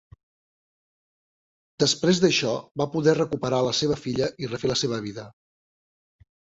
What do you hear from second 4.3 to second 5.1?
i refer la seva